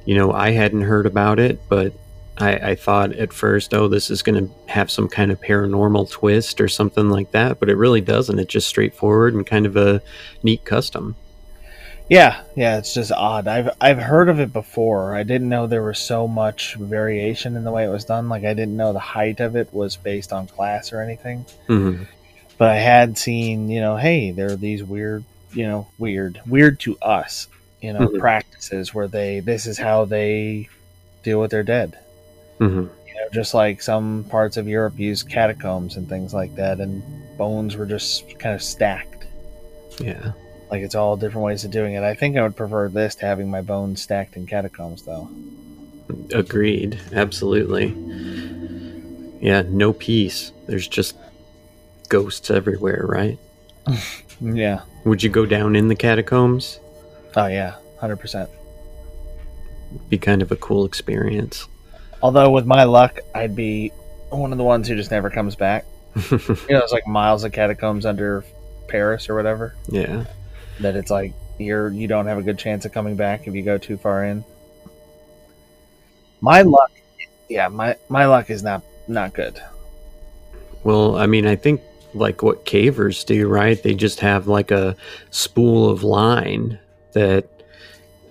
[0.05, 1.93] you know I hadn't heard about it, but
[2.39, 6.11] I, I thought at first, oh, this is going to have some kind of paranormal
[6.11, 8.39] twist or something like that, but it really doesn't.
[8.39, 10.01] It's just straightforward and kind of a
[10.45, 11.17] neat custom.
[12.09, 13.49] Yeah, yeah, it's just odd.
[13.49, 15.17] I've I've heard of it before.
[15.17, 18.29] I didn't know there was so much variation in the way it was done.
[18.29, 21.45] Like I didn't know the height of it was based on class or anything.
[21.67, 22.05] hmm
[22.61, 26.79] But I had seen, you know, hey, there are these weird, you know, weird, weird
[26.81, 27.49] to us,
[27.81, 28.19] you know, Mhm.
[28.19, 30.69] practices where they this is how they
[31.23, 31.97] deal with their dead.
[32.59, 36.81] hmm You know, just like some parts of Europe use catacombs and things like that,
[36.81, 37.03] and
[37.39, 39.25] bones were just kind of stacked.
[39.99, 40.33] Yeah.
[40.71, 42.03] Like it's all different ways of doing it.
[42.03, 45.31] I think I would prefer this to having my bones stacked in catacombs, though.
[46.35, 46.99] Agreed.
[47.15, 47.95] Absolutely.
[49.41, 49.63] Yeah.
[49.67, 50.53] No peace.
[50.67, 51.17] There's just
[52.11, 53.39] ghosts everywhere, right?
[54.43, 54.81] Yeah.
[55.05, 56.81] Would you go down in the catacombs?
[57.37, 58.49] Oh yeah, hundred percent.
[60.09, 61.69] Be kind of a cool experience.
[62.23, 63.91] Although with my luck, I'd be
[64.31, 65.85] one of the ones who just never comes back.
[66.31, 66.39] You
[66.71, 68.43] know, it's like miles of catacombs under
[68.89, 69.75] Paris or whatever.
[69.89, 70.25] yeah.
[70.81, 73.63] That it's like you're you don't have a good chance of coming back if you
[73.63, 74.43] go too far in.
[76.41, 76.93] My luck,
[77.51, 79.61] yeah, my my luck is not not good.
[80.83, 81.83] Well, I mean, I think
[82.15, 83.81] like what cavers do, right?
[83.83, 84.97] They just have like a
[85.31, 86.79] spool of line
[87.13, 87.47] that,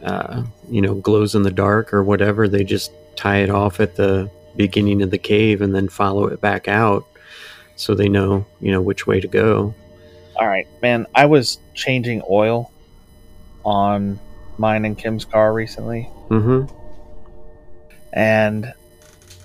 [0.03, 2.47] uh, you know, glows in the dark or whatever.
[2.47, 6.41] They just tie it off at the beginning of the cave and then follow it
[6.41, 7.05] back out
[7.75, 9.73] so they know, you know, which way to go.
[10.36, 11.07] All right, man.
[11.15, 12.71] I was changing oil
[13.63, 14.19] on
[14.57, 16.75] mine and Kim's car recently, Mm hmm.
[18.13, 18.73] and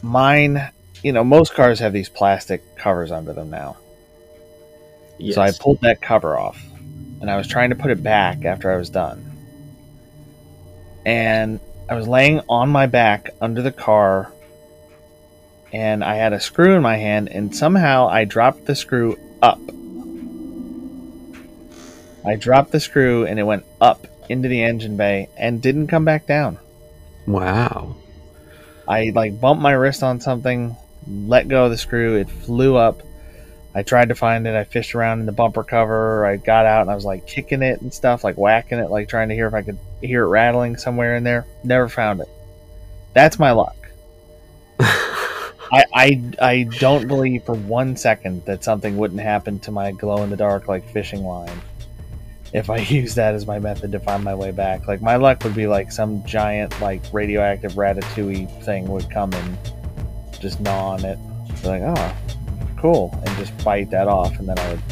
[0.02, 0.70] mine,
[1.02, 3.76] you know, most cars have these plastic covers under them now.
[5.18, 5.34] Yes.
[5.36, 6.62] So I pulled that cover off,
[7.20, 9.30] and I was trying to put it back after I was done.
[11.06, 14.32] And I was laying on my back under the car,
[15.72, 19.60] and I had a screw in my hand, and somehow I dropped the screw up.
[22.26, 26.04] I dropped the screw, and it went up into the engine bay and didn't come
[26.04, 26.58] back down.
[27.26, 27.96] wow.
[28.86, 33.02] I like bumped my wrist on something, let go of the screw, it flew up.
[33.74, 34.54] I tried to find it.
[34.54, 36.24] I fished around in the bumper cover.
[36.24, 39.08] I got out and I was like kicking it and stuff, like whacking it, like
[39.08, 41.44] trying to hear if I could hear it rattling somewhere in there.
[41.64, 42.28] Never found it.
[43.14, 43.76] That's my luck.
[44.80, 50.22] I, I I don't believe for one second that something wouldn't happen to my glow
[50.22, 51.60] in the dark like fishing line
[52.54, 54.86] if I use that as my method to find my way back.
[54.86, 59.58] Like my luck would be like some giant like radioactive ratatouille thing would come and
[60.40, 61.18] just gnaw on it.
[61.62, 62.16] Be like, oh,
[62.84, 64.82] cool, and just bite that off, and then I would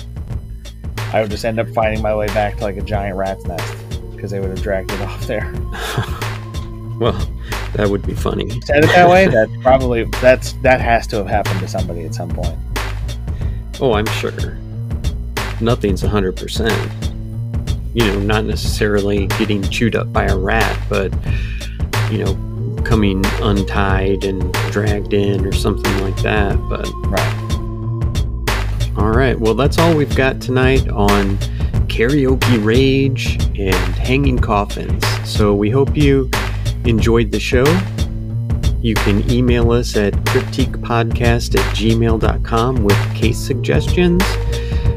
[1.12, 3.74] I would just end up finding my way back to like a giant rat's nest
[4.14, 5.52] because they would have dragged it off there.
[6.98, 7.12] Well,
[7.74, 8.48] that would be funny.
[8.62, 9.26] Said it that way.
[9.26, 12.56] That probably that's that has to have happened to somebody at some point.
[13.78, 14.56] Oh, I'm sure.
[15.60, 17.94] Nothing's 100%.
[17.94, 21.12] You know, not necessarily getting chewed up by a rat, but,
[22.10, 26.56] you know, coming untied and dragged in or something like that.
[26.70, 27.41] But, Right.
[29.22, 29.38] Right.
[29.38, 31.36] Well, that's all we've got tonight on
[31.86, 35.04] karaoke rage and hanging coffins.
[35.24, 36.28] So we hope you
[36.86, 37.62] enjoyed the show.
[38.80, 44.24] You can email us at cryptiquepodcast at gmail.com with case suggestions.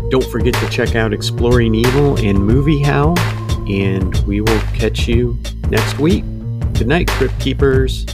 [0.10, 3.20] Don't forget to check out Exploring Evil and Movie Howl,
[3.70, 5.38] and we will catch you
[5.70, 6.24] next week.
[6.74, 8.08] Good night, Crypt Keepers.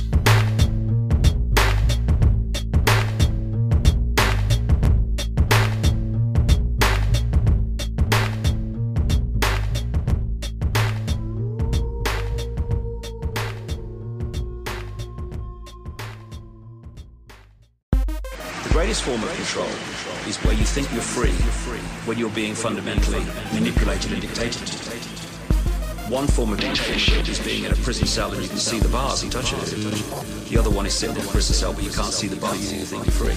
[20.71, 21.31] Think you're free,
[22.07, 23.21] when you're being fundamentally
[23.53, 24.69] manipulated and dictated.
[26.07, 28.87] One form of dictatorship is being in a prison cell and you can see the
[28.87, 29.59] bars and touch it.
[30.49, 32.71] The other one is sitting in a prison cell but you can't see the bars
[32.71, 33.33] and you think you're free.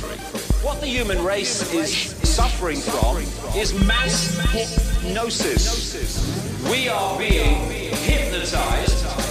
[0.64, 3.16] What the human race is suffering from
[3.58, 6.70] is mass hypnosis.
[6.70, 9.23] We are being hypnotized.